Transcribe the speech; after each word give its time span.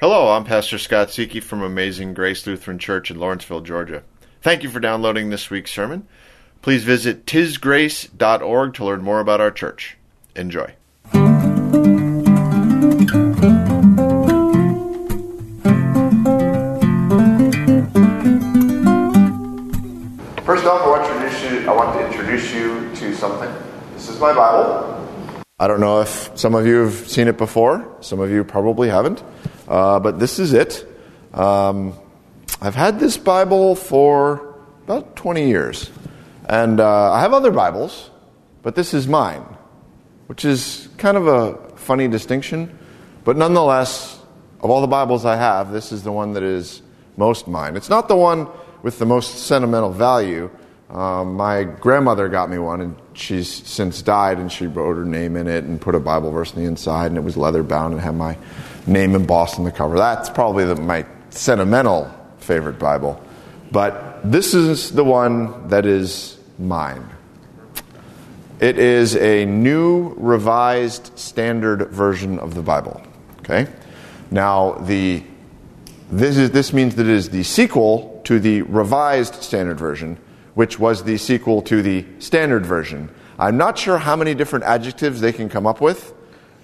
Hello, 0.00 0.30
I'm 0.30 0.44
Pastor 0.44 0.78
Scott 0.78 1.08
Siki 1.08 1.42
from 1.42 1.60
Amazing 1.60 2.14
Grace 2.14 2.46
Lutheran 2.46 2.78
Church 2.78 3.10
in 3.10 3.20
Lawrenceville, 3.20 3.60
Georgia. 3.60 4.02
Thank 4.40 4.62
you 4.62 4.70
for 4.70 4.80
downloading 4.80 5.28
this 5.28 5.50
week's 5.50 5.72
sermon. 5.72 6.08
Please 6.62 6.84
visit 6.84 7.26
tisgrace.org 7.26 8.72
to 8.72 8.84
learn 8.86 9.02
more 9.02 9.20
about 9.20 9.42
our 9.42 9.50
church. 9.50 9.98
Enjoy. 10.34 10.72
First 20.46 20.64
off, 20.64 20.80
I 20.80 20.88
want 20.88 21.04
to 21.04 21.12
introduce 21.12 21.42
you, 21.42 21.68
I 21.68 21.76
want 21.76 21.98
to 21.98 22.06
introduce 22.06 22.54
you 22.54 22.90
to 22.94 23.14
something. 23.14 23.54
This 23.92 24.08
is 24.08 24.18
my 24.18 24.32
Bible. 24.32 24.99
I 25.60 25.68
don't 25.68 25.80
know 25.80 26.00
if 26.00 26.30
some 26.38 26.54
of 26.54 26.66
you 26.66 26.84
have 26.84 26.94
seen 27.06 27.28
it 27.28 27.36
before. 27.36 27.98
Some 28.00 28.18
of 28.18 28.30
you 28.30 28.44
probably 28.44 28.88
haven't. 28.88 29.22
Uh, 29.68 30.00
but 30.00 30.18
this 30.18 30.38
is 30.38 30.54
it. 30.54 30.86
Um, 31.34 31.92
I've 32.62 32.74
had 32.74 32.98
this 32.98 33.18
Bible 33.18 33.74
for 33.74 34.56
about 34.84 35.16
20 35.16 35.48
years. 35.48 35.90
And 36.48 36.80
uh, 36.80 37.12
I 37.12 37.20
have 37.20 37.34
other 37.34 37.50
Bibles, 37.50 38.08
but 38.62 38.74
this 38.74 38.94
is 38.94 39.06
mine, 39.06 39.44
which 40.28 40.46
is 40.46 40.88
kind 40.96 41.18
of 41.18 41.26
a 41.26 41.76
funny 41.76 42.08
distinction. 42.08 42.78
But 43.24 43.36
nonetheless, 43.36 44.18
of 44.60 44.70
all 44.70 44.80
the 44.80 44.86
Bibles 44.86 45.26
I 45.26 45.36
have, 45.36 45.72
this 45.72 45.92
is 45.92 46.02
the 46.02 46.10
one 46.10 46.32
that 46.32 46.42
is 46.42 46.80
most 47.18 47.46
mine. 47.46 47.76
It's 47.76 47.90
not 47.90 48.08
the 48.08 48.16
one 48.16 48.48
with 48.82 48.98
the 48.98 49.04
most 49.04 49.40
sentimental 49.40 49.92
value. 49.92 50.50
Um, 50.88 51.34
my 51.34 51.64
grandmother 51.64 52.30
got 52.30 52.48
me 52.48 52.56
one, 52.56 52.80
and 52.80 52.96
she's 53.14 53.48
since 53.48 54.02
died, 54.02 54.38
and 54.38 54.50
she 54.50 54.66
wrote 54.66 54.96
her 54.96 55.04
name 55.04 55.36
in 55.36 55.46
it 55.46 55.64
and 55.64 55.80
put 55.80 55.94
a 55.94 56.00
Bible 56.00 56.30
verse 56.30 56.52
on 56.52 56.62
the 56.62 56.68
inside, 56.68 57.06
and 57.06 57.16
it 57.16 57.22
was 57.22 57.36
leather 57.36 57.62
bound 57.62 57.94
and 57.94 58.02
had 58.02 58.14
my 58.14 58.36
name 58.86 59.14
embossed 59.14 59.58
on 59.58 59.64
the 59.64 59.72
cover. 59.72 59.96
That's 59.96 60.30
probably 60.30 60.64
the, 60.64 60.76
my 60.76 61.06
sentimental 61.30 62.10
favorite 62.38 62.78
Bible. 62.78 63.22
But 63.70 64.20
this 64.30 64.54
is 64.54 64.92
the 64.92 65.04
one 65.04 65.68
that 65.68 65.86
is 65.86 66.38
mine. 66.58 67.08
It 68.60 68.78
is 68.78 69.16
a 69.16 69.46
new 69.46 70.14
revised 70.16 71.18
standard 71.18 71.88
version 71.88 72.38
of 72.38 72.54
the 72.54 72.62
Bible. 72.62 73.00
Okay? 73.40 73.66
Now, 74.30 74.72
the, 74.72 75.22
this, 76.10 76.36
is, 76.36 76.50
this 76.50 76.72
means 76.72 76.96
that 76.96 77.06
it 77.06 77.12
is 77.12 77.30
the 77.30 77.42
sequel 77.42 78.20
to 78.24 78.38
the 78.38 78.62
revised 78.62 79.42
standard 79.42 79.78
version, 79.78 80.18
which 80.54 80.78
was 80.78 81.04
the 81.04 81.16
sequel 81.16 81.62
to 81.62 81.82
the 81.82 82.04
standard 82.18 82.66
version. 82.66 83.10
I'm 83.38 83.56
not 83.56 83.78
sure 83.78 83.98
how 83.98 84.16
many 84.16 84.34
different 84.34 84.64
adjectives 84.64 85.20
they 85.20 85.32
can 85.32 85.48
come 85.48 85.66
up 85.66 85.80
with 85.80 86.12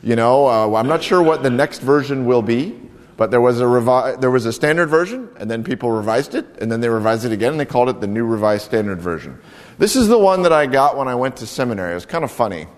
you 0.02 0.14
know, 0.14 0.46
uh, 0.46 0.74
I'm 0.76 0.86
not 0.86 1.02
sure 1.02 1.22
what 1.22 1.42
the 1.42 1.50
next 1.50 1.80
version 1.80 2.26
will 2.26 2.42
be, 2.42 2.78
but 3.16 3.32
there 3.32 3.40
was 3.40 3.60
a 3.60 3.64
revi- 3.64 4.20
there 4.20 4.30
was 4.30 4.46
a 4.46 4.52
standard 4.52 4.86
version, 4.86 5.28
and 5.36 5.50
then 5.50 5.64
people 5.64 5.90
revised 5.90 6.34
it, 6.36 6.46
and 6.60 6.70
then 6.70 6.80
they 6.80 6.88
revised 6.88 7.24
it 7.24 7.32
again, 7.32 7.52
and 7.52 7.60
they 7.60 7.64
called 7.64 7.88
it 7.88 8.00
the 8.00 8.06
New 8.06 8.24
Revised 8.24 8.66
Standard 8.66 9.00
Version. 9.00 9.36
This 9.78 9.96
is 9.96 10.06
the 10.06 10.18
one 10.18 10.42
that 10.42 10.52
I 10.52 10.66
got 10.66 10.96
when 10.96 11.08
I 11.08 11.14
went 11.14 11.38
to 11.38 11.46
seminary. 11.46 11.92
It 11.92 11.94
was 11.94 12.06
kind 12.06 12.24
of 12.24 12.30
funny 12.30 12.68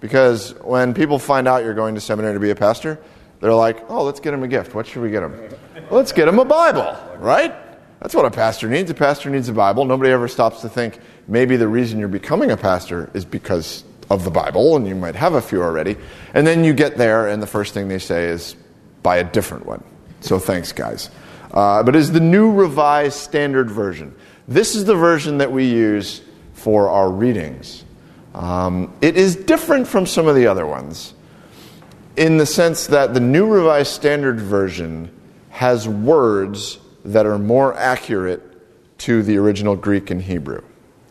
because 0.00 0.54
when 0.62 0.94
people 0.94 1.18
find 1.18 1.46
out 1.46 1.64
you're 1.64 1.74
going 1.74 1.94
to 1.96 2.00
seminary 2.00 2.32
to 2.32 2.40
be 2.40 2.50
a 2.50 2.54
pastor, 2.54 2.98
they're 3.40 3.52
like, 3.52 3.84
"Oh, 3.90 4.04
let's 4.04 4.20
get 4.20 4.32
him 4.32 4.42
a 4.42 4.48
gift. 4.48 4.74
What 4.74 4.86
should 4.86 5.02
we 5.02 5.10
get 5.10 5.22
him? 5.22 5.50
let's 5.90 6.12
get 6.12 6.28
him 6.28 6.38
a 6.38 6.44
Bible, 6.44 6.96
right?" 7.18 7.54
That's 8.00 8.14
what 8.14 8.24
a 8.24 8.30
pastor 8.30 8.68
needs. 8.68 8.90
A 8.90 8.94
pastor 8.94 9.28
needs 9.28 9.48
a 9.48 9.52
Bible. 9.52 9.84
Nobody 9.84 10.10
ever 10.10 10.26
stops 10.26 10.62
to 10.62 10.68
think 10.68 10.98
maybe 11.28 11.56
the 11.56 11.68
reason 11.68 11.98
you're 11.98 12.08
becoming 12.08 12.50
a 12.50 12.56
pastor 12.56 13.10
is 13.12 13.24
because 13.24 13.84
of 14.08 14.24
the 14.24 14.30
Bible, 14.30 14.76
and 14.76 14.88
you 14.88 14.94
might 14.94 15.14
have 15.14 15.34
a 15.34 15.42
few 15.42 15.62
already. 15.62 15.96
And 16.34 16.46
then 16.46 16.64
you 16.64 16.72
get 16.72 16.96
there, 16.96 17.28
and 17.28 17.42
the 17.42 17.46
first 17.46 17.74
thing 17.74 17.88
they 17.88 17.98
say 17.98 18.24
is, 18.24 18.56
buy 19.02 19.18
a 19.18 19.24
different 19.24 19.66
one. 19.66 19.84
So 20.20 20.38
thanks, 20.38 20.72
guys. 20.72 21.10
Uh, 21.52 21.82
but 21.82 21.94
it's 21.94 22.10
the 22.10 22.20
new 22.20 22.50
revised 22.50 23.18
standard 23.18 23.70
version. 23.70 24.14
This 24.48 24.74
is 24.74 24.84
the 24.84 24.94
version 24.94 25.38
that 25.38 25.52
we 25.52 25.66
use 25.66 26.22
for 26.54 26.88
our 26.88 27.10
readings. 27.10 27.84
Um, 28.34 28.92
it 29.00 29.16
is 29.16 29.36
different 29.36 29.86
from 29.86 30.06
some 30.06 30.26
of 30.26 30.36
the 30.36 30.46
other 30.46 30.66
ones 30.66 31.14
in 32.16 32.36
the 32.36 32.46
sense 32.46 32.88
that 32.88 33.14
the 33.14 33.20
new 33.20 33.46
revised 33.46 33.92
standard 33.92 34.40
version 34.40 35.10
has 35.50 35.88
words 35.88 36.78
that 37.04 37.26
are 37.26 37.38
more 37.38 37.74
accurate 37.76 38.42
to 38.98 39.22
the 39.22 39.38
original 39.38 39.76
Greek 39.76 40.10
and 40.10 40.20
Hebrew. 40.20 40.62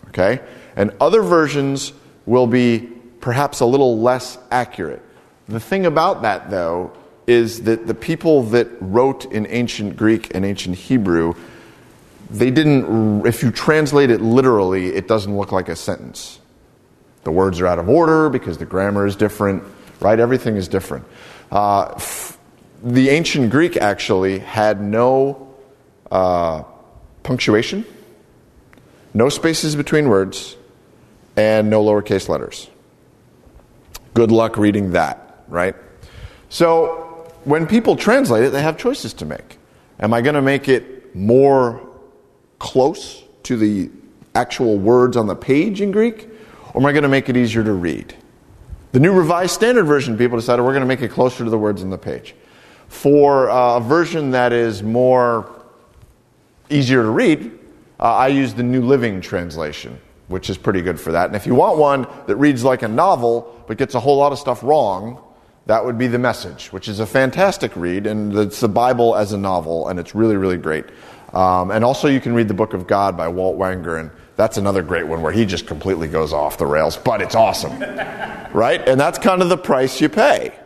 Okay? 0.09 0.41
And 0.75 0.91
other 1.01 1.21
versions 1.21 1.93
will 2.25 2.47
be 2.47 2.89
perhaps 3.21 3.59
a 3.59 3.65
little 3.65 3.99
less 3.99 4.37
accurate. 4.51 5.01
The 5.47 5.59
thing 5.59 5.85
about 5.85 6.21
that, 6.21 6.49
though, 6.49 6.91
is 7.27 7.63
that 7.63 7.87
the 7.87 7.93
people 7.93 8.43
that 8.43 8.67
wrote 8.79 9.25
in 9.25 9.45
ancient 9.47 9.97
Greek 9.97 10.33
and 10.35 10.45
ancient 10.45 10.75
Hebrew, 10.75 11.33
they 12.29 12.51
didn't, 12.51 13.25
if 13.25 13.43
you 13.43 13.51
translate 13.51 14.09
it 14.09 14.21
literally, 14.21 14.87
it 14.87 15.07
doesn't 15.07 15.35
look 15.35 15.51
like 15.51 15.69
a 15.69 15.75
sentence. 15.75 16.39
The 17.23 17.31
words 17.31 17.59
are 17.59 17.67
out 17.67 17.79
of 17.79 17.89
order 17.89 18.29
because 18.29 18.57
the 18.57 18.65
grammar 18.65 19.05
is 19.05 19.15
different, 19.15 19.63
right? 19.99 20.19
Everything 20.19 20.55
is 20.55 20.67
different. 20.67 21.05
Uh, 21.51 21.93
f- 21.95 22.37
the 22.83 23.09
ancient 23.09 23.51
Greek 23.51 23.75
actually 23.77 24.39
had 24.39 24.81
no 24.81 25.48
uh, 26.11 26.63
punctuation, 27.23 27.85
no 29.13 29.29
spaces 29.29 29.75
between 29.75 30.09
words, 30.09 30.55
and 31.35 31.69
no 31.69 31.83
lowercase 31.83 32.29
letters. 32.29 32.69
Good 34.13 34.31
luck 34.31 34.57
reading 34.57 34.91
that, 34.91 35.43
right? 35.47 35.75
So 36.49 37.31
when 37.43 37.67
people 37.67 37.95
translate 37.95 38.43
it, 38.43 38.49
they 38.51 38.61
have 38.61 38.77
choices 38.77 39.13
to 39.15 39.25
make. 39.25 39.57
Am 39.99 40.13
I 40.13 40.21
going 40.21 40.35
to 40.35 40.41
make 40.41 40.67
it 40.67 41.15
more 41.15 41.87
close 42.57 43.23
to 43.43 43.57
the 43.57 43.89
actual 44.35 44.77
words 44.77 45.17
on 45.17 45.27
the 45.27 45.35
page 45.35 45.81
in 45.81 45.91
Greek, 45.91 46.27
or 46.73 46.81
am 46.81 46.85
I 46.85 46.91
going 46.91 47.03
to 47.03 47.09
make 47.09 47.29
it 47.29 47.37
easier 47.37 47.63
to 47.63 47.73
read? 47.73 48.15
The 48.91 48.99
New 48.99 49.13
Revised 49.13 49.53
Standard 49.53 49.85
Version, 49.85 50.17
people 50.17 50.37
decided 50.37 50.63
we're 50.63 50.71
going 50.71 50.81
to 50.81 50.87
make 50.87 51.01
it 51.01 51.11
closer 51.11 51.43
to 51.43 51.49
the 51.49 51.57
words 51.57 51.83
on 51.83 51.89
the 51.89 51.97
page. 51.97 52.35
For 52.87 53.49
uh, 53.49 53.77
a 53.77 53.81
version 53.81 54.31
that 54.31 54.51
is 54.51 54.81
more 54.81 55.58
easier 56.69 57.03
to 57.03 57.09
read, 57.09 57.51
uh, 57.99 58.15
I 58.15 58.27
use 58.27 58.53
the 58.53 58.63
New 58.63 58.81
Living 58.81 59.21
Translation 59.21 59.99
which 60.29 60.49
is 60.49 60.57
pretty 60.57 60.81
good 60.81 60.99
for 60.99 61.11
that. 61.11 61.25
And 61.25 61.35
if 61.35 61.45
you 61.45 61.55
want 61.55 61.77
one 61.77 62.07
that 62.27 62.37
reads 62.37 62.63
like 62.63 62.83
a 62.83 62.87
novel 62.87 63.63
but 63.67 63.77
gets 63.77 63.95
a 63.95 63.99
whole 63.99 64.17
lot 64.17 64.31
of 64.31 64.39
stuff 64.39 64.63
wrong, 64.63 65.21
that 65.65 65.83
would 65.83 65.97
be 65.97 66.07
The 66.07 66.17
Message, 66.17 66.71
which 66.71 66.87
is 66.87 66.99
a 66.99 67.05
fantastic 67.05 67.75
read, 67.75 68.07
and 68.07 68.35
it's 68.35 68.59
the 68.59 68.69
Bible 68.69 69.15
as 69.15 69.33
a 69.33 69.37
novel, 69.37 69.87
and 69.87 69.99
it's 69.99 70.15
really, 70.15 70.35
really 70.35 70.57
great. 70.57 70.85
Um, 71.33 71.69
and 71.69 71.83
also, 71.83 72.07
you 72.07 72.19
can 72.19 72.33
read 72.33 72.47
The 72.47 72.55
Book 72.55 72.73
of 72.73 72.87
God 72.87 73.15
by 73.15 73.27
Walt 73.27 73.57
Wangerin, 73.57 73.99
and 73.99 74.11
That's 74.35 74.57
another 74.57 74.81
great 74.81 75.05
one 75.05 75.21
where 75.21 75.31
he 75.31 75.45
just 75.45 75.67
completely 75.67 76.07
goes 76.07 76.33
off 76.33 76.57
the 76.57 76.65
rails, 76.65 76.97
but 76.97 77.21
it's 77.21 77.35
awesome. 77.35 77.79
right? 78.53 78.81
And 78.87 78.99
that's 78.99 79.19
kind 79.19 79.43
of 79.43 79.49
the 79.49 79.57
price 79.57 80.01
you 80.01 80.09
pay. 80.09 80.57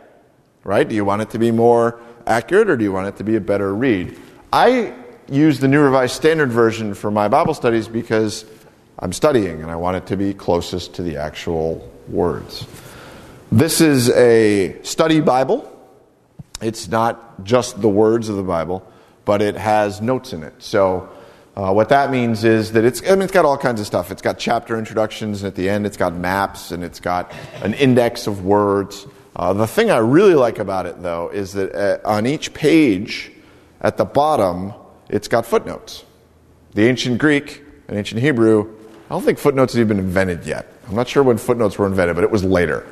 Right? 0.62 0.88
Do 0.88 0.94
you 0.94 1.04
want 1.04 1.20
it 1.20 1.30
to 1.30 1.38
be 1.38 1.50
more 1.50 2.00
accurate 2.26 2.70
or 2.70 2.76
do 2.78 2.84
you 2.84 2.92
want 2.92 3.08
it 3.08 3.16
to 3.16 3.24
be 3.24 3.36
a 3.36 3.40
better 3.40 3.74
read? 3.74 4.18
I 4.50 4.94
use 5.28 5.60
the 5.60 5.68
New 5.68 5.80
Revised 5.80 6.14
Standard 6.14 6.50
Version 6.50 6.94
for 6.94 7.10
my 7.10 7.28
Bible 7.28 7.54
studies 7.54 7.88
because 7.88 8.44
I'm 8.98 9.12
studying, 9.12 9.62
and 9.62 9.70
I 9.70 9.76
want 9.76 9.96
it 9.96 10.06
to 10.08 10.16
be 10.16 10.34
closest 10.34 10.94
to 10.94 11.02
the 11.02 11.16
actual 11.16 11.90
words. 12.08 12.66
This 13.50 13.80
is 13.80 14.10
a 14.10 14.80
study 14.82 15.20
Bible. 15.20 15.70
It's 16.60 16.88
not 16.88 17.44
just 17.44 17.80
the 17.80 17.88
words 17.88 18.28
of 18.28 18.36
the 18.36 18.42
Bible, 18.42 18.86
but 19.24 19.42
it 19.42 19.56
has 19.56 20.00
notes 20.00 20.32
in 20.32 20.42
it. 20.42 20.54
So, 20.58 21.08
uh, 21.56 21.72
what 21.72 21.88
that 21.90 22.10
means 22.10 22.44
is 22.44 22.72
that 22.72 22.84
it's, 22.84 23.02
I 23.02 23.10
mean, 23.10 23.22
it's 23.22 23.32
got 23.32 23.44
all 23.44 23.56
kinds 23.56 23.80
of 23.80 23.86
stuff. 23.86 24.10
It's 24.10 24.22
got 24.22 24.38
chapter 24.38 24.78
introductions, 24.78 25.42
and 25.42 25.48
at 25.48 25.54
the 25.54 25.68
end, 25.68 25.86
it's 25.86 25.96
got 25.96 26.14
maps, 26.14 26.72
and 26.72 26.82
it's 26.82 27.00
got 27.00 27.32
an 27.62 27.74
index 27.74 28.26
of 28.26 28.44
words. 28.44 29.06
Uh, 29.36 29.52
the 29.52 29.66
thing 29.66 29.90
I 29.90 29.98
really 29.98 30.34
like 30.34 30.58
about 30.58 30.86
it, 30.86 31.00
though, 31.02 31.28
is 31.28 31.52
that 31.52 31.74
uh, 31.74 32.08
on 32.08 32.26
each 32.26 32.54
page 32.54 33.30
at 33.80 33.96
the 33.96 34.04
bottom, 34.04 34.72
it's 35.14 35.28
got 35.28 35.46
footnotes. 35.46 36.04
The 36.74 36.86
ancient 36.86 37.18
Greek 37.18 37.62
and 37.88 37.96
ancient 37.96 38.20
Hebrew 38.20 38.74
I 39.06 39.14
don't 39.14 39.22
think 39.22 39.38
footnotes 39.38 39.74
had 39.74 39.80
even 39.80 39.98
been 39.98 40.06
invented 40.06 40.46
yet. 40.46 40.66
I'm 40.88 40.94
not 40.94 41.08
sure 41.08 41.22
when 41.22 41.36
footnotes 41.36 41.78
were 41.78 41.86
invented, 41.86 42.16
but 42.16 42.24
it 42.24 42.30
was 42.30 42.42
later. 42.42 42.86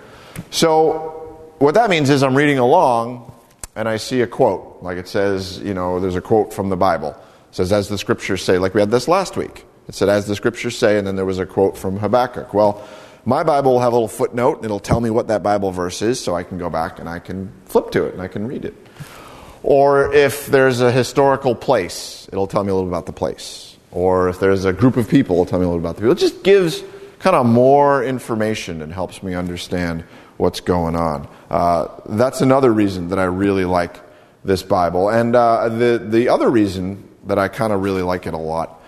So, 0.51 1.55
what 1.59 1.75
that 1.75 1.89
means 1.89 2.11
is 2.11 2.23
I'm 2.23 2.37
reading 2.37 2.59
along 2.59 3.33
and 3.75 3.89
I 3.89 3.97
see 3.97 4.21
a 4.21 4.27
quote. 4.27 4.83
Like 4.83 4.99
it 4.99 5.09
says, 5.09 5.59
you 5.61 5.73
know, 5.73 6.01
there's 6.01 6.17
a 6.17 6.21
quote 6.21 6.53
from 6.53 6.69
the 6.69 6.77
Bible. 6.77 7.17
It 7.51 7.55
says, 7.57 7.73
as 7.73 7.89
the 7.89 7.97
scriptures 7.97 8.43
say, 8.43 8.59
like 8.59 8.75
we 8.75 8.81
had 8.81 8.91
this 8.91 9.09
last 9.09 9.37
week. 9.37 9.65
It 9.89 9.95
said, 9.95 10.09
as 10.09 10.27
the 10.27 10.37
scriptures 10.37 10.77
say, 10.77 10.99
and 10.99 11.07
then 11.07 11.17
there 11.17 11.25
was 11.25 11.39
a 11.39 11.47
quote 11.47 11.77
from 11.77 11.99
Habakkuk. 11.99 12.53
Well, 12.53 12.87
my 13.25 13.43
Bible 13.43 13.73
will 13.73 13.81
have 13.81 13.93
a 13.93 13.97
little 13.97 14.09
footnote, 14.09 14.57
and 14.57 14.65
it'll 14.65 14.81
tell 14.81 15.01
me 15.01 15.11
what 15.11 15.29
that 15.29 15.43
Bible 15.43 15.71
verse 15.71 16.03
is, 16.03 16.23
so 16.23 16.35
I 16.35 16.43
can 16.43 16.59
go 16.59 16.71
back 16.71 16.99
and 16.99 17.09
I 17.09 17.19
can 17.19 17.53
flip 17.65 17.91
to 17.93 18.05
it 18.05 18.13
and 18.13 18.23
I 18.23 18.29
can 18.29 18.47
read 18.47 18.65
it. 18.65 18.75
Or 19.63 20.13
if 20.13 20.47
there's 20.47 20.81
a 20.81 20.91
historical 20.91 21.55
place, 21.55 22.29
it'll 22.33 22.47
tell 22.47 22.65
me 22.65 22.71
a 22.71 22.75
little 22.75 22.89
about 22.89 23.07
the 23.07 23.13
place 23.13 23.73
or 23.93 24.31
if 24.31 24.41
there's 24.41 24.65
a 24.65 24.73
group 24.73 24.97
of 24.97 25.09
people, 25.09 25.37
it'll 25.37 25.47
tell 25.47 25.59
me 25.59 25.67
a 25.67 25.69
little 25.69 25.81
about 25.81 25.97
the 25.97 26.01
people. 26.01 26.13
It 26.13 26.19
just 26.19 26.43
gives 26.43 26.83
kind 27.19 27.37
of 27.37 27.47
more 27.47 28.03
information 28.03 28.83
and 28.83 28.93
helps 28.93 29.23
me 29.23 29.35
understand 29.35 30.03
what's 30.39 30.61
going 30.61 30.97
on. 30.97 31.29
Uh, 31.51 31.89
that's 32.07 32.41
another 32.41 32.73
reason 32.73 33.09
that 33.09 33.19
I 33.19 33.25
really 33.25 33.67
like 33.67 34.01
this 34.45 34.63
Bible. 34.63 35.11
And 35.11 35.37
uh, 35.37 35.69
the, 35.69 36.05
the 36.05 36.31
other 36.31 36.51
reason 36.51 37.07
that 37.27 37.39
I 37.39 37.49
kind 37.49 37.73
of 37.73 37.83
really 37.83 38.03
like 38.03 38.27
it 38.27 38.35
a 38.35 38.39
lot 38.39 38.83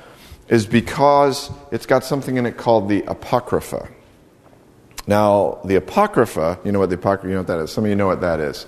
is 0.49 0.67
because 0.67 1.50
it's 1.70 1.87
got 1.87 2.03
something 2.03 2.37
in 2.37 2.47
it 2.47 2.56
called 2.56 2.88
the 2.88 3.03
Apocrypha. 3.03 3.88
Now, 5.06 5.61
the 5.65 5.77
Apocrypha, 5.77 6.59
you 6.65 6.73
know 6.73 6.79
what 6.79 6.88
the 6.88 6.97
Apocrypha, 6.97 7.29
you 7.29 7.35
know 7.35 7.41
what 7.41 7.47
that 7.49 7.61
is? 7.61 7.73
Some 7.73 7.85
of 7.85 7.91
you 7.91 7.97
know 7.97 8.06
what 8.06 8.23
that 8.23 8.41
is. 8.41 8.67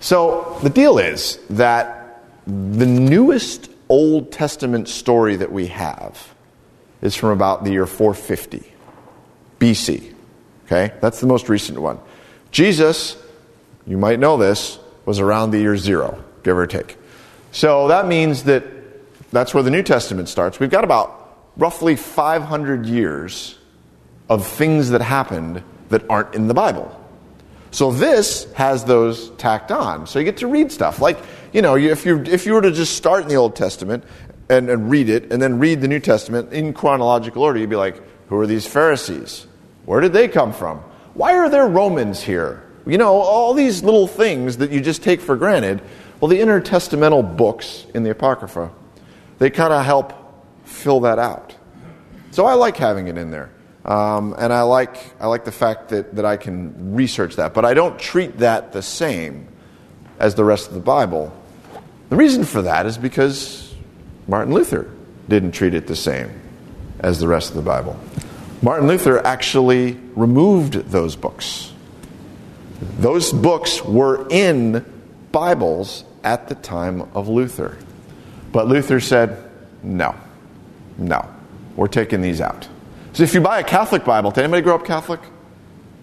So, 0.00 0.58
the 0.62 0.70
deal 0.70 0.98
is 0.98 1.38
that 1.50 2.22
the 2.46 2.86
newest 2.86 3.70
Old 3.88 4.32
Testament 4.32 4.88
story 4.88 5.36
that 5.36 5.52
we 5.52 5.66
have 5.66 6.34
is 7.02 7.14
from 7.14 7.30
about 7.30 7.64
the 7.64 7.72
year 7.72 7.86
450 7.86 8.72
BC. 9.58 10.14
Okay? 10.66 10.94
That's 11.00 11.20
the 11.20 11.26
most 11.26 11.48
recent 11.48 11.78
one. 11.80 11.98
Jesus, 12.50 13.16
you 13.86 13.98
might 13.98 14.18
know 14.18 14.36
this, 14.36 14.78
was 15.04 15.20
around 15.20 15.50
the 15.50 15.58
year 15.58 15.76
zero, 15.76 16.22
give 16.44 16.56
or 16.56 16.66
take. 16.66 16.96
So 17.52 17.88
that 17.88 18.06
means 18.06 18.44
that 18.44 18.64
that's 19.32 19.52
where 19.54 19.62
the 19.62 19.70
New 19.70 19.82
Testament 19.82 20.28
starts. 20.28 20.60
We've 20.60 20.70
got 20.70 20.84
about 20.84 21.36
roughly 21.56 21.96
500 21.96 22.86
years 22.86 23.58
of 24.28 24.46
things 24.46 24.90
that 24.90 25.02
happened 25.02 25.62
that 25.88 26.08
aren't 26.08 26.34
in 26.34 26.46
the 26.46 26.54
Bible. 26.54 26.96
So 27.70 27.92
this 27.92 28.50
has 28.54 28.84
those 28.84 29.30
tacked 29.30 29.70
on. 29.70 30.06
So 30.06 30.18
you 30.18 30.24
get 30.24 30.38
to 30.38 30.46
read 30.46 30.72
stuff. 30.72 31.00
Like, 31.00 31.18
you 31.52 31.62
know, 31.62 31.76
if 31.76 32.04
you, 32.04 32.20
if 32.22 32.46
you 32.46 32.54
were 32.54 32.62
to 32.62 32.72
just 32.72 32.96
start 32.96 33.22
in 33.22 33.28
the 33.28 33.36
Old 33.36 33.54
Testament 33.54 34.04
and, 34.48 34.68
and 34.68 34.90
read 34.90 35.08
it, 35.08 35.32
and 35.32 35.40
then 35.40 35.58
read 35.58 35.80
the 35.80 35.88
New 35.88 36.00
Testament 36.00 36.52
in 36.52 36.72
chronological 36.72 37.42
order, 37.42 37.58
you'd 37.58 37.70
be 37.70 37.76
like, 37.76 38.00
who 38.28 38.36
are 38.38 38.46
these 38.46 38.66
Pharisees? 38.66 39.46
Where 39.84 40.00
did 40.00 40.12
they 40.12 40.28
come 40.28 40.52
from? 40.52 40.78
Why 41.14 41.34
are 41.34 41.48
there 41.48 41.66
Romans 41.66 42.22
here? 42.22 42.62
You 42.86 42.98
know, 42.98 43.20
all 43.20 43.54
these 43.54 43.82
little 43.82 44.06
things 44.06 44.56
that 44.58 44.70
you 44.70 44.80
just 44.80 45.02
take 45.02 45.20
for 45.20 45.36
granted. 45.36 45.80
Well, 46.20 46.28
the 46.28 46.40
intertestamental 46.40 47.36
books 47.36 47.86
in 47.94 48.02
the 48.02 48.10
Apocrypha, 48.10 48.70
they 49.38 49.50
kind 49.50 49.72
of 49.72 49.84
help 49.84 50.12
fill 50.64 51.00
that 51.00 51.18
out. 51.18 51.54
So 52.30 52.46
I 52.46 52.54
like 52.54 52.76
having 52.76 53.08
it 53.08 53.16
in 53.16 53.30
there. 53.30 53.50
Um, 53.90 54.36
and 54.38 54.52
I 54.52 54.62
like, 54.62 54.98
I 55.18 55.26
like 55.26 55.44
the 55.44 55.50
fact 55.50 55.88
that, 55.88 56.14
that 56.14 56.24
I 56.24 56.36
can 56.36 56.94
research 56.94 57.34
that. 57.36 57.54
But 57.54 57.64
I 57.64 57.74
don't 57.74 57.98
treat 57.98 58.38
that 58.38 58.70
the 58.70 58.82
same 58.82 59.48
as 60.20 60.36
the 60.36 60.44
rest 60.44 60.68
of 60.68 60.74
the 60.74 60.80
Bible. 60.80 61.36
The 62.08 62.14
reason 62.14 62.44
for 62.44 62.62
that 62.62 62.86
is 62.86 62.96
because 62.96 63.74
Martin 64.28 64.54
Luther 64.54 64.88
didn't 65.28 65.50
treat 65.52 65.74
it 65.74 65.88
the 65.88 65.96
same 65.96 66.30
as 67.00 67.18
the 67.18 67.26
rest 67.26 67.50
of 67.50 67.56
the 67.56 67.62
Bible. 67.62 67.98
Martin 68.62 68.86
Luther 68.86 69.26
actually 69.26 69.98
removed 70.14 70.74
those 70.74 71.16
books. 71.16 71.72
Those 73.00 73.32
books 73.32 73.84
were 73.84 74.28
in 74.30 74.84
Bibles 75.32 76.04
at 76.22 76.46
the 76.46 76.54
time 76.54 77.10
of 77.12 77.28
Luther. 77.28 77.76
But 78.52 78.68
Luther 78.68 79.00
said, 79.00 79.50
no, 79.82 80.14
no, 80.96 81.28
we're 81.74 81.88
taking 81.88 82.20
these 82.20 82.40
out. 82.40 82.68
So 83.12 83.24
if 83.24 83.34
you 83.34 83.40
buy 83.40 83.58
a 83.58 83.64
Catholic 83.64 84.04
Bible, 84.04 84.30
did 84.30 84.44
anybody 84.44 84.62
grow 84.62 84.76
up 84.76 84.84
Catholic? 84.84 85.20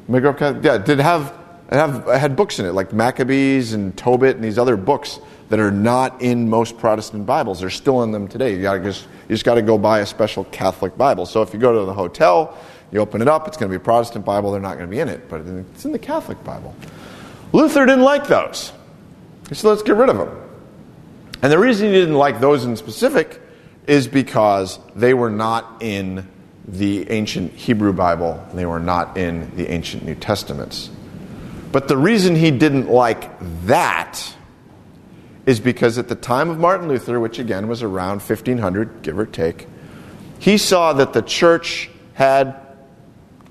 Anybody 0.08 0.22
grow 0.22 0.32
up 0.32 0.38
Catholic? 0.38 0.64
Yeah, 0.64 0.78
did 0.78 1.00
it 1.00 1.04
have, 1.04 1.34
it 1.72 1.76
have 1.76 2.08
it 2.08 2.20
had 2.20 2.36
books 2.36 2.60
in 2.60 2.66
it 2.66 2.74
like 2.74 2.92
Maccabees 2.92 3.74
and 3.74 3.96
Tobit 3.98 4.36
and 4.36 4.44
these 4.44 4.58
other 4.58 4.76
books 4.76 5.20
that 5.50 5.60
are 5.60 5.72
not 5.72 6.22
in 6.22 6.50
most 6.50 6.78
Protestant 6.78 7.26
Bibles. 7.26 7.62
They're 7.62 7.70
still 7.70 8.04
in 8.04 8.12
them 8.12 8.28
today. 8.28 8.54
You, 8.54 8.62
gotta 8.62 8.84
just, 8.84 9.06
you 9.30 9.36
just 9.36 9.46
got 9.46 9.56
to 9.56 9.62
go 9.62 9.78
buy 9.78 10.00
a 10.00 10.06
special 10.06 10.44
Catholic 10.46 10.98
Bible. 10.98 11.26
So 11.26 11.42
if 11.42 11.54
you 11.54 11.60
go 11.60 11.80
to 11.80 11.86
the 11.86 11.94
hotel, 11.94 12.58
you 12.92 13.00
open 13.00 13.22
it 13.22 13.30
up, 13.30 13.48
it's 13.48 13.56
going 13.56 13.72
to 13.72 13.78
be 13.78 13.82
a 13.82 13.84
Protestant 13.84 14.26
Bible. 14.26 14.52
They're 14.52 14.62
not 14.62 14.78
going 14.78 14.90
to 14.90 14.94
be 14.94 15.00
in 15.00 15.08
it, 15.08 15.30
but 15.30 15.42
it's 15.42 15.86
in 15.86 15.94
the 15.94 16.00
Catholic 16.00 16.44
Bible. 16.44 16.76
Luther 17.54 17.86
didn't 17.86 18.04
like 18.04 18.28
those. 18.28 18.74
He 19.48 19.56
said, 19.56 19.70
let's 19.70 19.84
get 19.84 19.96
rid 19.96 20.10
of 20.10 20.18
them. 20.18 20.30
And 21.42 21.52
the 21.52 21.58
reason 21.60 21.88
he 21.88 21.94
didn't 21.94 22.16
like 22.16 22.42
those 22.42 22.66
in 22.66 22.76
specific 22.76 23.42
is 23.86 24.08
because 24.08 24.80
they 24.96 25.14
were 25.14 25.30
not 25.30 25.82
in 25.82 26.28
the 26.68 27.10
ancient 27.10 27.54
Hebrew 27.54 27.94
Bible, 27.94 28.46
they 28.54 28.66
were 28.66 28.80
not 28.80 29.18
in 29.18 29.56
the 29.56 29.72
ancient 29.72 30.04
New 30.04 30.16
Testaments. 30.16 30.90
But 31.72 31.88
the 31.88 31.98
reason 31.98 32.36
he 32.36 32.52
didn't 32.52 32.90
like 32.90 33.32
that 33.66 34.36
is 35.46 35.60
because 35.62 35.98
at 35.98 36.10
the 36.10 36.16
time 36.16 36.50
of 36.50 36.60
Martin 36.60 36.90
Luther, 36.90 37.20
which 37.20 37.40
again 37.40 37.68
was 37.68 37.84
around 37.84 38.22
1500, 38.22 39.02
give 39.02 39.18
or 39.18 39.26
take, 39.26 39.68
he 40.40 40.58
saw 40.58 40.94
that 40.94 41.14
the 41.14 41.22
church 41.22 41.90
had 42.14 42.60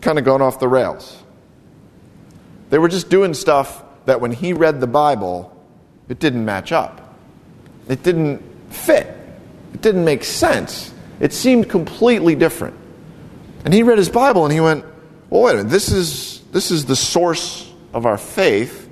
kind 0.02 0.18
of 0.18 0.24
gone 0.24 0.42
off 0.42 0.60
the 0.60 0.68
rails. 0.68 1.22
They 2.68 2.78
were 2.78 2.88
just 2.88 3.08
doing 3.08 3.32
stuff 3.32 3.82
that 4.04 4.20
when 4.20 4.32
he 4.32 4.52
read 4.52 4.80
the 4.80 4.86
Bible, 4.86 5.52
it 6.08 6.18
didn't 6.18 6.44
match 6.44 6.70
up. 6.70 7.14
It 7.88 8.02
didn't 8.02 8.42
fit. 8.70 9.06
It 9.72 9.80
didn't 9.80 10.04
make 10.04 10.24
sense. 10.24 10.92
It 11.18 11.32
seemed 11.32 11.70
completely 11.70 12.34
different. 12.34 12.76
And 13.66 13.74
he 13.74 13.82
read 13.82 13.98
his 13.98 14.08
Bible 14.08 14.44
and 14.44 14.52
he 14.52 14.60
went, 14.60 14.84
well, 15.28 15.42
wait 15.42 15.54
a 15.54 15.56
minute, 15.56 15.70
this 15.70 15.90
is, 15.90 16.40
this 16.52 16.70
is 16.70 16.84
the 16.84 16.94
source 16.94 17.68
of 17.92 18.06
our 18.06 18.16
faith 18.16 18.88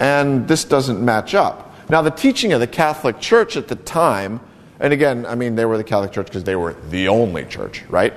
and 0.00 0.48
this 0.48 0.64
doesn't 0.64 1.00
match 1.00 1.36
up. 1.36 1.72
Now, 1.88 2.02
the 2.02 2.10
teaching 2.10 2.52
of 2.52 2.58
the 2.58 2.66
Catholic 2.66 3.20
Church 3.20 3.56
at 3.56 3.68
the 3.68 3.76
time, 3.76 4.40
and 4.80 4.92
again, 4.92 5.24
I 5.24 5.36
mean, 5.36 5.54
they 5.54 5.64
were 5.66 5.76
the 5.76 5.84
Catholic 5.84 6.10
Church 6.10 6.26
because 6.26 6.42
they 6.42 6.56
were 6.56 6.74
the 6.90 7.06
only 7.06 7.44
church, 7.44 7.84
right? 7.88 8.12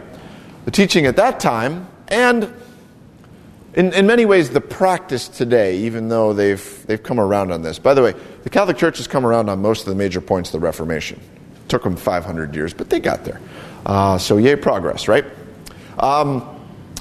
The 0.66 0.72
teaching 0.72 1.06
at 1.06 1.18
that 1.18 1.40
time, 1.40 1.88
and 2.08 2.52
in, 3.76 3.94
in 3.94 4.08
many 4.08 4.26
ways, 4.26 4.50
the 4.50 4.60
practice 4.60 5.28
today, 5.28 5.78
even 5.82 6.10
though 6.10 6.34
they've, 6.34 6.86
they've 6.88 7.02
come 7.02 7.20
around 7.20 7.52
on 7.52 7.62
this. 7.62 7.78
By 7.78 7.94
the 7.94 8.02
way, 8.02 8.16
the 8.42 8.50
Catholic 8.50 8.78
Church 8.78 8.98
has 8.98 9.08
come 9.08 9.24
around 9.24 9.50
on 9.50 9.62
most 9.62 9.82
of 9.82 9.90
the 9.90 9.96
major 9.96 10.20
points 10.20 10.50
of 10.50 10.54
the 10.54 10.66
Reformation. 10.66 11.20
It 11.20 11.70
took 11.70 11.84
them 11.84 11.96
500 11.96 12.56
years, 12.56 12.74
but 12.74 12.90
they 12.90 13.00
got 13.00 13.24
there. 13.24 13.40
Uh, 13.86 14.18
so, 14.18 14.38
yay, 14.38 14.56
progress, 14.56 15.08
right? 15.08 15.26
Um, 16.00 16.48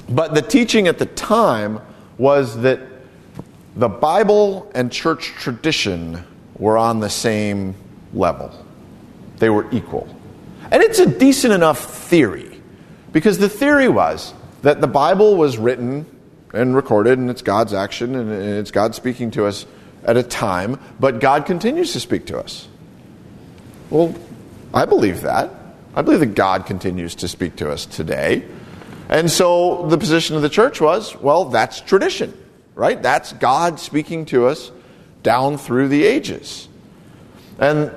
but 0.09 0.33
the 0.33 0.41
teaching 0.41 0.87
at 0.87 0.97
the 0.97 1.05
time 1.05 1.79
was 2.17 2.61
that 2.61 2.79
the 3.75 3.89
Bible 3.89 4.69
and 4.75 4.91
church 4.91 5.27
tradition 5.37 6.23
were 6.57 6.77
on 6.77 6.99
the 6.99 7.09
same 7.09 7.75
level, 8.13 8.53
they 9.37 9.49
were 9.49 9.67
equal. 9.71 10.13
And 10.69 10.81
it's 10.83 10.99
a 10.99 11.05
decent 11.05 11.53
enough 11.53 11.79
theory 11.79 12.61
because 13.11 13.37
the 13.37 13.49
theory 13.49 13.87
was 13.87 14.33
that 14.61 14.79
the 14.79 14.87
Bible 14.87 15.35
was 15.35 15.57
written 15.57 16.05
and 16.53 16.75
recorded, 16.75 17.17
and 17.17 17.29
it's 17.29 17.41
God's 17.41 17.73
action, 17.73 18.15
and 18.15 18.31
it's 18.31 18.71
God 18.71 18.93
speaking 18.93 19.31
to 19.31 19.45
us 19.45 19.65
at 20.03 20.17
a 20.17 20.23
time, 20.23 20.79
but 20.99 21.19
God 21.19 21.45
continues 21.45 21.93
to 21.93 21.99
speak 21.99 22.25
to 22.27 22.39
us. 22.39 22.67
Well, 23.89 24.15
I 24.73 24.85
believe 24.85 25.21
that. 25.21 25.51
I 25.95 26.01
believe 26.01 26.21
that 26.21 26.35
God 26.35 26.65
continues 26.65 27.15
to 27.15 27.27
speak 27.27 27.57
to 27.57 27.71
us 27.71 27.85
today. 27.85 28.45
And 29.09 29.29
so 29.29 29.87
the 29.87 29.97
position 29.97 30.35
of 30.35 30.41
the 30.41 30.49
church 30.49 30.79
was 30.79 31.15
well, 31.17 31.45
that's 31.45 31.81
tradition 31.81 32.37
right? 32.75 33.01
That's 33.01 33.33
God 33.33 33.79
speaking 33.79 34.25
to 34.25 34.47
us 34.47 34.71
down 35.23 35.57
through 35.57 35.89
the 35.89 36.03
ages. 36.03 36.67
And 37.59 37.91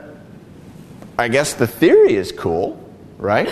I 1.19 1.29
guess 1.29 1.55
the 1.55 1.67
theory 1.67 2.15
is 2.17 2.33
cool, 2.33 2.79
right? 3.19 3.49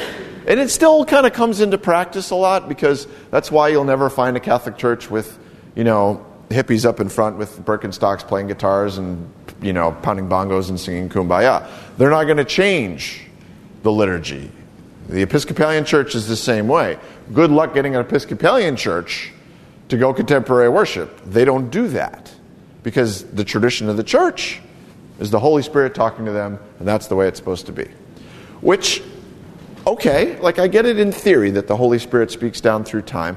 And 0.46 0.58
it 0.58 0.70
still 0.70 1.04
kind 1.04 1.26
of 1.26 1.32
comes 1.32 1.60
into 1.60 1.78
practice 1.78 2.30
a 2.30 2.34
lot 2.34 2.68
because 2.68 3.06
that's 3.30 3.50
why 3.50 3.68
you'll 3.68 3.84
never 3.84 4.10
find 4.10 4.36
a 4.36 4.40
Catholic 4.40 4.76
church 4.76 5.10
with, 5.10 5.38
you 5.74 5.84
know, 5.84 6.26
hippies 6.48 6.84
up 6.84 7.00
in 7.00 7.08
front 7.08 7.38
with 7.38 7.64
Birkenstocks 7.64 8.26
playing 8.26 8.48
guitars 8.48 8.98
and, 8.98 9.32
you 9.62 9.72
know, 9.72 9.92
pounding 10.02 10.28
bongos 10.28 10.68
and 10.68 10.78
singing 10.78 11.08
kumbaya. 11.08 11.66
They're 11.96 12.10
not 12.10 12.24
going 12.24 12.36
to 12.36 12.44
change 12.44 13.22
the 13.82 13.92
liturgy. 13.92 14.50
The 15.08 15.22
Episcopalian 15.22 15.84
church 15.84 16.14
is 16.14 16.28
the 16.28 16.36
same 16.36 16.68
way. 16.68 16.98
Good 17.32 17.50
luck 17.50 17.74
getting 17.74 17.94
an 17.94 18.00
Episcopalian 18.00 18.76
church 18.76 19.32
to 19.88 19.96
go 19.96 20.14
contemporary 20.14 20.68
worship. 20.68 21.20
They 21.24 21.44
don't 21.44 21.70
do 21.70 21.88
that 21.88 22.32
because 22.82 23.24
the 23.24 23.44
tradition 23.44 23.88
of 23.88 23.96
the 23.96 24.04
church 24.04 24.60
is 25.20 25.30
the 25.30 25.38
Holy 25.38 25.62
Spirit 25.62 25.94
talking 25.94 26.24
to 26.24 26.32
them, 26.32 26.58
and 26.78 26.88
that's 26.88 27.08
the 27.08 27.16
way 27.16 27.28
it's 27.28 27.38
supposed 27.38 27.66
to 27.66 27.72
be. 27.72 27.88
Which, 28.60 29.02
okay, 29.86 30.38
like 30.40 30.58
I 30.58 30.66
get 30.66 30.86
it 30.86 30.98
in 30.98 31.12
theory 31.12 31.50
that 31.50 31.66
the 31.66 31.76
Holy 31.76 31.98
Spirit 31.98 32.30
speaks 32.30 32.60
down 32.60 32.84
through 32.84 33.02
time, 33.02 33.36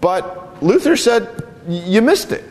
but 0.00 0.62
Luther 0.62 0.96
said, 0.96 1.44
you 1.68 2.02
missed 2.02 2.32
it. 2.32 2.44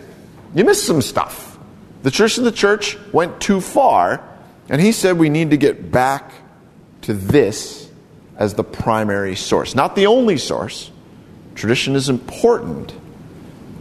You 0.53 0.63
missed 0.63 0.85
some 0.85 1.01
stuff. 1.01 1.57
The 2.03 2.11
church 2.11 2.37
of 2.37 2.43
the 2.43 2.51
church 2.51 2.97
went 3.11 3.41
too 3.41 3.59
far, 3.59 4.23
and 4.69 4.79
he 4.79 4.91
said 4.91 5.17
we 5.17 5.29
need 5.29 5.49
to 5.49 5.57
get 5.57 5.91
back 5.91 6.31
to 7.07 7.13
this 7.13 7.89
as 8.35 8.53
the 8.55 8.65
primary 8.65 9.33
source. 9.33 9.75
Not 9.75 9.95
the 9.95 10.07
only 10.07 10.37
source. 10.37 10.91
Tradition 11.55 11.95
is 11.95 12.09
important, 12.09 12.93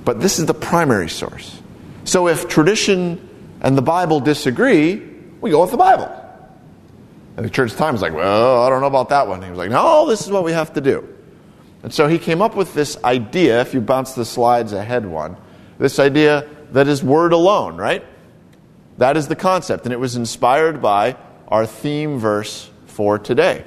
but 0.05 0.21
this 0.21 0.39
is 0.39 0.47
the 0.47 0.55
primary 0.55 1.09
source. 1.09 1.61
So 2.05 2.29
if 2.29 2.47
tradition 2.47 3.29
and 3.63 3.77
the 3.77 3.83
Bible 3.83 4.21
disagree, 4.21 5.03
we 5.41 5.51
go 5.51 5.61
with 5.61 5.73
the 5.73 5.77
Bible. 5.77 6.09
And 7.37 7.45
the 7.45 7.51
church 7.51 7.75
time 7.75 7.97
is 7.97 8.01
like, 8.01 8.15
well, 8.15 8.63
I 8.63 8.71
don't 8.71 8.81
know 8.81 8.87
about 8.87 9.09
that 9.09 9.27
one. 9.27 9.43
He 9.43 9.51
was 9.51 9.59
like, 9.59 9.71
no, 9.71 10.07
this 10.07 10.25
is 10.25 10.31
what 10.31 10.45
we 10.45 10.53
have 10.53 10.73
to 10.75 10.81
do. 10.81 11.13
And 11.83 11.93
so 11.93 12.07
he 12.07 12.21
came 12.21 12.41
up 12.41 12.55
with 12.55 12.75
this 12.75 12.97
idea, 13.03 13.61
if 13.61 13.75
you 13.75 13.81
bounce 13.81 14.15
the 14.15 14.25
slides 14.25 14.73
ahead 14.73 15.05
one, 15.05 15.37
this 15.81 15.99
idea 15.99 16.49
that 16.71 16.87
is 16.87 17.03
word 17.03 17.33
alone, 17.33 17.77
right? 17.77 18.05
That 18.99 19.17
is 19.17 19.27
the 19.27 19.35
concept, 19.35 19.85
and 19.85 19.93
it 19.93 19.99
was 19.99 20.15
inspired 20.15 20.81
by 20.81 21.17
our 21.49 21.67
theme 21.67 22.19
verse 22.19 22.71
for 22.97 23.19
today. 23.19 23.63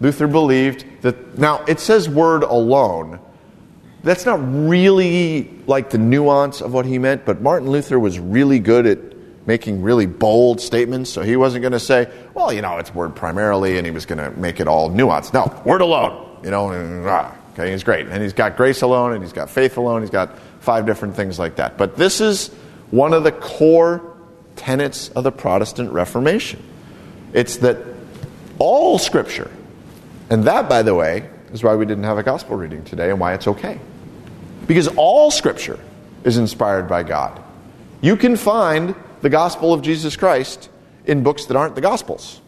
Luther 0.00 0.26
believed 0.26 0.84
that, 1.02 1.38
now 1.38 1.62
it 1.66 1.78
says 1.78 2.08
word 2.08 2.42
alone. 2.42 3.20
That's 4.02 4.24
not 4.24 4.40
really 4.40 5.50
like 5.66 5.90
the 5.90 5.98
nuance 5.98 6.62
of 6.62 6.72
what 6.72 6.86
he 6.86 6.98
meant, 6.98 7.26
but 7.26 7.42
Martin 7.42 7.68
Luther 7.70 7.98
was 7.98 8.18
really 8.18 8.58
good 8.58 8.86
at 8.86 8.98
making 9.46 9.82
really 9.82 10.06
bold 10.06 10.60
statements, 10.60 11.10
so 11.10 11.22
he 11.22 11.36
wasn't 11.36 11.60
going 11.60 11.72
to 11.72 11.80
say, 11.80 12.10
well, 12.32 12.50
you 12.52 12.62
know, 12.62 12.78
it's 12.78 12.94
word 12.94 13.14
primarily, 13.14 13.76
and 13.76 13.86
he 13.86 13.90
was 13.90 14.06
going 14.06 14.18
to 14.18 14.30
make 14.38 14.58
it 14.58 14.66
all 14.66 14.90
nuanced. 14.90 15.34
No, 15.34 15.62
word 15.64 15.82
alone, 15.82 16.38
you 16.42 16.50
know, 16.50 17.04
ah, 17.06 17.36
okay, 17.52 17.70
he's 17.70 17.84
great. 17.84 18.06
And 18.06 18.22
he's 18.22 18.32
got 18.32 18.56
grace 18.56 18.80
alone, 18.80 19.12
and 19.12 19.22
he's 19.22 19.34
got 19.34 19.50
faith 19.50 19.76
alone, 19.76 20.00
he's 20.00 20.10
got 20.10 20.38
five 20.60 20.86
different 20.86 21.14
things 21.14 21.38
like 21.38 21.56
that. 21.56 21.76
But 21.76 21.96
this 21.96 22.22
is 22.22 22.48
one 22.90 23.12
of 23.12 23.22
the 23.22 23.32
core 23.32 24.16
tenets 24.56 25.10
of 25.10 25.24
the 25.24 25.32
Protestant 25.32 25.92
Reformation. 25.92 26.62
It's 27.34 27.58
that 27.58 27.78
all 28.60 28.98
Scripture, 28.98 29.50
and 30.30 30.44
that, 30.44 30.68
by 30.68 30.82
the 30.82 30.94
way, 30.94 31.28
is 31.52 31.64
why 31.64 31.74
we 31.74 31.84
didn't 31.84 32.04
have 32.04 32.18
a 32.18 32.22
gospel 32.22 32.56
reading 32.56 32.84
today 32.84 33.10
and 33.10 33.18
why 33.18 33.34
it's 33.34 33.48
okay. 33.48 33.80
Because 34.68 34.86
all 34.86 35.32
Scripture 35.32 35.80
is 36.22 36.36
inspired 36.36 36.86
by 36.86 37.02
God. 37.02 37.42
You 38.00 38.16
can 38.16 38.36
find 38.36 38.94
the 39.22 39.30
gospel 39.30 39.72
of 39.72 39.82
Jesus 39.82 40.16
Christ 40.16 40.68
in 41.04 41.22
books 41.22 41.46
that 41.46 41.56
aren't 41.56 41.74
the 41.74 41.80
gospels. 41.80 42.40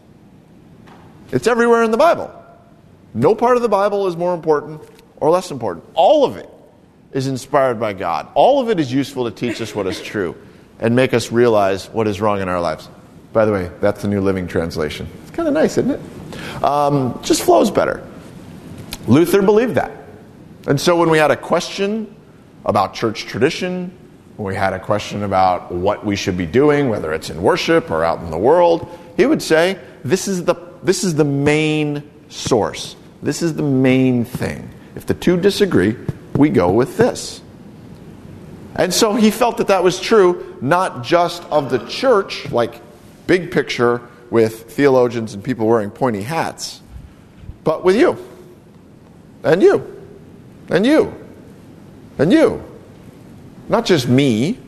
It's 1.33 1.47
everywhere 1.47 1.83
in 1.83 1.91
the 1.91 1.97
Bible. 1.97 2.31
No 3.15 3.35
part 3.35 3.57
of 3.57 3.63
the 3.63 3.69
Bible 3.69 4.07
is 4.07 4.17
more 4.17 4.35
important 4.35 4.83
or 5.17 5.31
less 5.31 5.51
important. 5.51 5.87
All 5.95 6.25
of 6.25 6.37
it 6.37 6.49
is 7.13 7.27
inspired 7.27 7.81
by 7.81 7.95
God. 7.95 8.29
All 8.35 8.61
of 8.61 8.69
it 8.71 8.79
is 8.79 8.93
useful 8.93 9.25
to 9.25 9.31
teach 9.31 9.61
us 9.61 9.75
what 9.75 9.87
is 9.87 10.01
true 10.01 10.37
and 10.79 10.95
make 10.95 11.15
us 11.15 11.33
realize 11.33 11.89
what 11.89 12.07
is 12.07 12.21
wrong 12.21 12.41
in 12.41 12.49
our 12.49 12.61
lives. 12.61 12.89
By 13.33 13.45
the 13.45 13.53
way, 13.53 13.71
that's 13.81 14.03
the 14.03 14.09
New 14.09 14.21
Living 14.21 14.47
Translation. 14.47 15.09
It's 15.23 15.31
kind 15.31 15.49
of 15.49 15.55
nice, 15.55 15.79
isn't 15.79 15.91
it? 15.91 16.63
Um, 16.63 17.19
just 17.23 17.43
flows 17.43 17.71
better. 17.71 18.07
Luther 19.07 19.43
believed 19.43 19.75
that. 19.75 19.91
And 20.67 20.81
so 20.81 20.97
when 20.97 21.11
we 21.11 21.19
had 21.19 21.31
a 21.31 21.37
question 21.37 22.15
about 22.65 22.95
church 22.95 23.25
tradition, 23.25 23.91
when 24.37 24.47
we 24.47 24.55
had 24.55 24.73
a 24.73 24.79
question 24.79 25.25
about 25.25 25.73
what 25.73 26.05
we 26.05 26.15
should 26.15 26.37
be 26.37 26.47
doing, 26.47 26.89
whether 26.89 27.13
it's 27.13 27.31
in 27.31 27.43
worship 27.43 27.91
or 27.91 28.05
out 28.05 28.21
in 28.21 28.31
the 28.31 28.39
world, 28.39 28.99
he 29.17 29.27
would 29.27 29.43
say, 29.43 29.79
This 30.05 30.29
is 30.29 30.45
the, 30.45 30.55
this 30.83 31.05
is 31.05 31.15
the 31.15 31.25
main 31.25 32.09
source. 32.29 32.97
This 33.23 33.43
is 33.43 33.55
the 33.55 33.63
main 33.63 34.25
thing. 34.25 34.69
If 34.95 35.07
the 35.07 35.15
two 35.15 35.37
disagree, 35.37 35.97
we 36.35 36.51
go 36.51 36.71
with 36.71 36.97
this. 36.97 37.41
And 38.75 38.93
so 38.93 39.15
he 39.15 39.31
felt 39.31 39.59
that 39.59 39.69
that 39.69 39.85
was 39.85 40.01
true, 40.01 40.57
not 40.61 41.05
just 41.05 41.45
of 41.45 41.71
the 41.71 41.79
church, 41.87 42.51
like 42.51 42.81
big 43.33 43.51
picture 43.51 43.99
with 44.29 44.71
theologians 44.73 45.33
and 45.33 45.43
people 45.43 45.67
wearing 45.67 45.91
pointy 45.91 46.21
hats, 46.21 46.83
but 47.65 47.83
with 47.83 47.97
you, 47.97 48.15
and 49.43 49.63
you, 49.63 50.07
and 50.69 50.85
you, 50.85 51.15
and 52.19 52.31
you. 52.31 52.63
Not 53.71 53.87
just 53.87 54.07
me, 54.07 54.59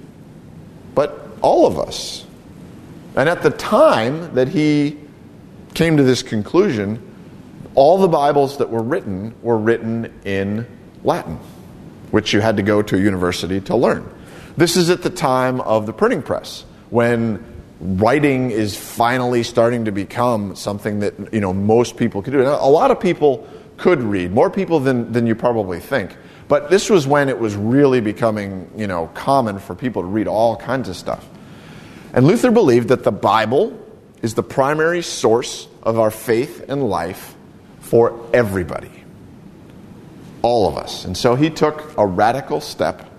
but 0.95 1.29
all 1.43 1.67
of 1.67 1.79
us. 1.79 2.25
And 3.15 3.29
at 3.29 3.43
the 3.43 3.51
time 3.51 4.35
that 4.35 4.49
he 4.49 4.97
came 5.75 5.99
to 5.99 6.03
this 6.03 6.23
conclusion, 6.23 7.03
all 7.75 7.99
the 7.99 8.09
Bibles 8.09 8.57
that 8.57 8.71
were 8.71 8.83
written 8.83 9.35
were 9.43 9.59
written 9.59 10.11
in 10.25 10.67
Latin, 11.03 11.39
which 12.13 12.33
you 12.33 12.41
had 12.41 12.57
to 12.57 12.63
go 12.63 12.81
to 12.81 12.97
a 12.97 12.99
university 12.99 13.61
to 13.61 13.77
learn. 13.77 14.09
This 14.57 14.79
is 14.79 14.89
at 14.89 15.03
the 15.03 15.11
time 15.11 15.61
of 15.61 15.85
the 15.85 15.93
printing 15.93 16.23
press, 16.23 16.65
when 16.89 17.54
writing 17.81 18.51
is 18.51 18.77
finally 18.77 19.43
starting 19.43 19.85
to 19.87 19.93
become 19.93 20.55
something 20.57 21.01
that 21.01 21.33
you 21.33 21.41
know 21.41 21.53
most 21.53 21.97
people 21.97 22.23
could 22.23 22.33
do. 22.33 22.43
a 22.43 22.71
lot 22.71 22.91
of 22.91 23.01
people 23.01 23.47
could 23.77 24.03
read, 24.03 24.33
more 24.33 24.51
people 24.51 24.81
than, 24.81 25.13
than 25.13 25.27
you 25.27 25.35
probably 25.35 25.81
think. 25.81 26.17
But 26.47 26.71
this 26.71 26.91
was 26.91 27.07
when 27.07 27.29
it 27.29 27.39
was 27.39 27.57
really 27.57 28.01
becoming, 28.01 28.71
you 28.77 28.87
know, 28.87 29.09
common 29.15 29.59
for 29.59 29.75
people 29.75 30.03
to 30.03 30.09
read 30.09 30.29
all 30.29 30.57
kinds 30.57 30.89
of 30.89 30.97
stuff. 30.97 31.27
And 32.13 32.27
Luther 32.27 32.51
believed 32.51 32.89
that 32.89 33.03
the 33.03 33.13
Bible 33.13 33.79
is 34.23 34.35
the 34.35 34.43
primary 34.43 35.03
source 35.03 35.67
of 35.83 35.99
our 35.99 36.11
faith 36.11 36.65
and 36.69 36.89
life 36.89 37.35
for 37.81 38.29
everybody. 38.33 38.91
All 40.43 40.69
of 40.69 40.77
us. 40.77 41.05
And 41.05 41.17
so 41.17 41.35
he 41.35 41.51
took 41.51 41.97
a 41.99 42.07
radical 42.07 42.61
step 42.61 43.11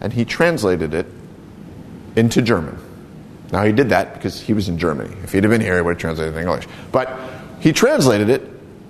and 0.00 0.12
he 0.12 0.24
translated 0.24 0.92
it 0.94 1.06
into 2.16 2.42
German. 2.42 2.78
Now 3.52 3.64
he 3.64 3.72
did 3.72 3.90
that 3.90 4.14
because 4.14 4.40
he 4.40 4.54
was 4.54 4.68
in 4.68 4.78
Germany. 4.78 5.14
If 5.22 5.32
he'd 5.32 5.44
have 5.44 5.50
been 5.50 5.60
here, 5.60 5.76
he 5.76 5.82
would 5.82 5.92
have 5.92 6.00
translated 6.00 6.34
it 6.34 6.38
in 6.38 6.42
English. 6.42 6.66
But 6.90 7.20
he 7.60 7.72
translated 7.72 8.30
it 8.30 8.42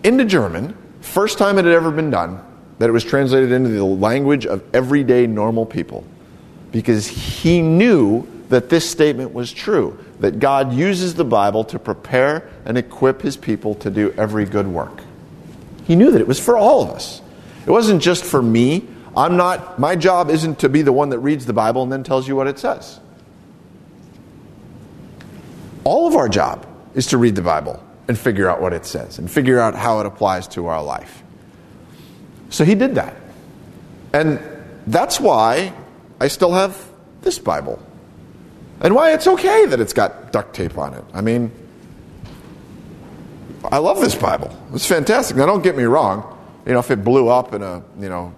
into 0.05 0.25
German, 0.25 0.77
first 1.01 1.37
time 1.37 1.59
it 1.59 1.65
had 1.65 1.75
ever 1.75 1.91
been 1.91 2.11
done, 2.11 2.41
that 2.79 2.89
it 2.89 2.93
was 2.93 3.05
translated 3.05 3.53
into 3.53 3.71
the 3.71 3.85
language 3.85 4.47
of 4.47 4.63
everyday 4.75 5.27
normal 5.27 5.67
people 5.67 6.05
because 6.71 7.07
he 7.07 7.61
knew 7.61 8.27
that 8.49 8.69
this 8.69 8.89
statement 8.89 9.33
was 9.33 9.53
true 9.53 9.99
that 10.21 10.39
God 10.39 10.73
uses 10.73 11.15
the 11.15 11.25
Bible 11.25 11.65
to 11.65 11.79
prepare 11.79 12.49
and 12.65 12.79
equip 12.79 13.23
his 13.23 13.37
people 13.37 13.75
to 13.77 13.91
do 13.91 14.13
every 14.13 14.45
good 14.45 14.67
work. 14.67 15.03
He 15.85 15.97
knew 15.97 16.11
that 16.13 16.21
it 16.21 16.27
was 16.27 16.41
for 16.41 16.57
all 16.57 16.83
of 16.83 16.91
us. 16.91 17.21
It 17.67 17.71
wasn't 17.71 18.03
just 18.03 18.25
for 18.25 18.41
me. 18.41 18.87
I'm 19.17 19.37
not 19.37 19.79
my 19.79 19.97
job 19.97 20.31
isn't 20.31 20.61
to 20.61 20.69
be 20.69 20.83
the 20.83 20.93
one 20.93 21.11
that 21.11 21.19
reads 21.19 21.47
the 21.47 21.53
Bible 21.53 21.83
and 21.83 21.93
then 21.93 22.03
tells 22.03 22.27
you 22.27 22.37
what 22.37 22.47
it 22.47 22.59
says. 22.59 23.01
All 25.85 26.07
of 26.07 26.15
our 26.15 26.29
job 26.29 26.67
is 26.95 27.07
to 27.09 27.19
read 27.19 27.35
the 27.35 27.43
Bible 27.43 27.83
and 28.09 28.19
figure 28.19 28.49
out 28.49 28.61
what 28.61 28.73
it 28.73 28.85
says 28.85 29.19
and 29.19 29.31
figure 29.31 29.59
out 29.59 29.75
how 29.75 30.01
it 30.01 30.07
applies 30.07 30.49
to 30.49 30.67
our 30.67 30.83
life. 30.83 31.23
So 32.51 32.65
he 32.65 32.75
did 32.75 32.97
that. 32.97 33.17
And 34.13 34.41
that's 34.87 35.19
why 35.19 35.73
I 36.21 36.29
still 36.29 36.53
have 36.53 36.91
this 37.23 37.39
Bible. 37.39 37.83
And 38.81 38.95
why 38.95 39.13
it's 39.13 39.27
okay 39.27 39.67
that 39.67 39.81
it's 39.81 39.93
got 39.93 40.33
duct 40.33 40.55
tape 40.55 40.77
on 40.77 40.95
it. 40.95 41.05
I 41.15 41.21
mean, 41.21 41.51
I 43.65 43.79
love 43.79 44.01
this 44.01 44.15
Bible. 44.15 44.57
It's 44.75 44.87
fantastic. 44.87 45.37
Now, 45.37 45.47
don't 45.47 45.63
get 45.63 45.77
me 45.77 45.85
wrong. 45.85 46.39
You 46.67 46.73
know, 46.73 46.81
if 46.81 46.91
it 46.91 47.05
blew 47.05 47.29
up 47.29 47.55
in 47.55 47.63
a, 47.63 47.83
you 47.99 48.09
know, 48.09 48.35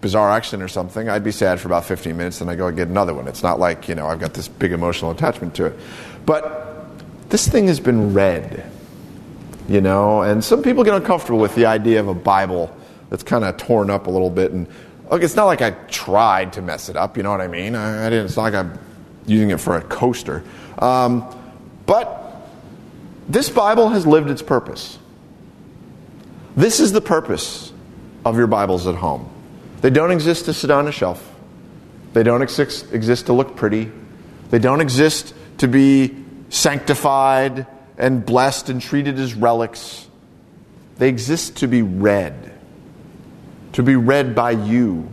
bizarre 0.00 0.30
accident 0.30 0.62
or 0.62 0.68
something, 0.68 1.08
I'd 1.08 1.24
be 1.24 1.32
sad 1.32 1.60
for 1.60 1.68
about 1.68 1.84
15 1.84 2.16
minutes, 2.16 2.38
then 2.38 2.48
I 2.48 2.54
go 2.54 2.68
and 2.68 2.76
get 2.76 2.88
another 2.88 3.12
one. 3.12 3.28
It's 3.28 3.42
not 3.42 3.58
like, 3.60 3.88
you 3.88 3.94
know, 3.94 4.06
I've 4.06 4.20
got 4.20 4.34
this 4.34 4.48
big 4.48 4.72
emotional 4.72 5.10
attachment 5.10 5.54
to 5.56 5.66
it. 5.66 5.78
But 6.24 6.71
this 7.32 7.48
thing 7.48 7.66
has 7.66 7.80
been 7.80 8.12
read, 8.12 8.62
you 9.66 9.80
know, 9.80 10.20
and 10.20 10.44
some 10.44 10.62
people 10.62 10.84
get 10.84 10.92
uncomfortable 10.92 11.38
with 11.38 11.54
the 11.54 11.64
idea 11.64 11.98
of 11.98 12.06
a 12.06 12.14
Bible 12.14 12.70
that's 13.08 13.22
kind 13.22 13.42
of 13.42 13.56
torn 13.56 13.88
up 13.88 14.06
a 14.06 14.10
little 14.10 14.28
bit. 14.28 14.52
And 14.52 14.66
look, 15.10 15.22
it's 15.22 15.34
not 15.34 15.46
like 15.46 15.62
I 15.62 15.70
tried 15.70 16.52
to 16.52 16.60
mess 16.60 16.90
it 16.90 16.96
up. 16.96 17.16
You 17.16 17.22
know 17.22 17.30
what 17.30 17.40
I 17.40 17.46
mean? 17.46 17.74
I, 17.74 18.06
I 18.06 18.10
didn't. 18.10 18.26
It's 18.26 18.36
not 18.36 18.42
like 18.42 18.54
I'm 18.54 18.78
using 19.24 19.50
it 19.50 19.60
for 19.60 19.78
a 19.78 19.80
coaster. 19.80 20.44
Um, 20.78 21.24
but 21.86 22.50
this 23.30 23.48
Bible 23.48 23.88
has 23.88 24.06
lived 24.06 24.28
its 24.28 24.42
purpose. 24.42 24.98
This 26.54 26.80
is 26.80 26.92
the 26.92 27.00
purpose 27.00 27.72
of 28.26 28.36
your 28.36 28.46
Bibles 28.46 28.86
at 28.86 28.96
home. 28.96 29.30
They 29.80 29.88
don't 29.88 30.10
exist 30.10 30.44
to 30.44 30.52
sit 30.52 30.70
on 30.70 30.86
a 30.86 30.92
shelf. 30.92 31.34
They 32.12 32.24
don't 32.24 32.42
exist, 32.42 32.92
exist 32.92 33.24
to 33.26 33.32
look 33.32 33.56
pretty. 33.56 33.90
They 34.50 34.58
don't 34.58 34.82
exist 34.82 35.32
to 35.58 35.66
be 35.66 36.21
sanctified 36.52 37.66
and 37.98 38.24
blessed 38.24 38.68
and 38.68 38.80
treated 38.80 39.18
as 39.18 39.34
relics. 39.34 40.08
They 40.98 41.08
exist 41.08 41.56
to 41.58 41.66
be 41.66 41.82
read 41.82 42.52
to 43.72 43.82
be 43.82 43.96
read 43.96 44.34
by 44.34 44.50
you, 44.52 45.08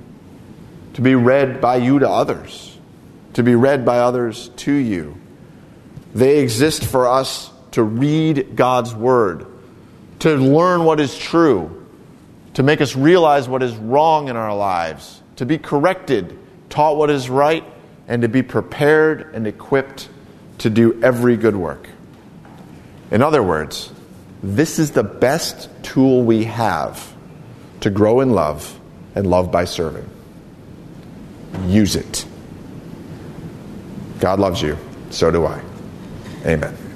to 0.93 1.01
be 1.01 1.15
read 1.15 1.61
by 1.61 1.77
you 1.77 1.99
to 1.99 2.09
others, 2.09 2.77
to 3.33 3.43
be 3.43 3.55
read 3.55 3.85
by 3.85 3.99
others 3.99 4.49
to 4.49 4.71
you. 4.71 5.15
They 6.13 6.39
exist 6.39 6.83
for 6.83 7.07
us 7.07 7.51
to 7.71 7.83
read 7.83 8.55
God's 8.55 8.93
Word, 8.93 9.45
to 10.19 10.35
learn 10.35 10.83
what 10.83 10.99
is 10.99 11.17
true, 11.17 11.87
to 12.55 12.63
make 12.63 12.81
us 12.81 12.95
realize 12.95 13.47
what 13.47 13.63
is 13.63 13.75
wrong 13.75 14.27
in 14.27 14.35
our 14.35 14.55
lives, 14.55 15.21
to 15.37 15.45
be 15.45 15.57
corrected, 15.57 16.37
taught 16.69 16.97
what 16.97 17.09
is 17.09 17.29
right, 17.29 17.63
and 18.07 18.23
to 18.23 18.27
be 18.27 18.41
prepared 18.41 19.33
and 19.33 19.47
equipped 19.47 20.09
to 20.59 20.69
do 20.69 21.01
every 21.03 21.37
good 21.37 21.55
work. 21.55 21.89
In 23.11 23.21
other 23.21 23.41
words, 23.41 23.91
this 24.43 24.79
is 24.79 24.91
the 24.91 25.03
best 25.03 25.69
tool 25.83 26.23
we 26.23 26.45
have 26.45 27.13
to 27.81 27.89
grow 27.89 28.21
in 28.21 28.31
love 28.31 28.79
and 29.15 29.27
love 29.27 29.51
by 29.51 29.65
serving. 29.65 30.07
Use 31.65 31.95
it. 31.95 32.25
God 34.19 34.39
loves 34.39 34.61
you. 34.61 34.77
So 35.09 35.31
do 35.31 35.45
I. 35.45 35.61
Amen. 36.45 36.88